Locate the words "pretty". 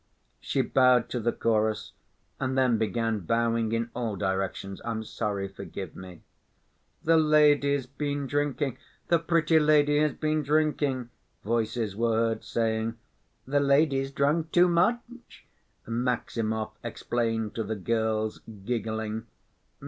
9.19-9.59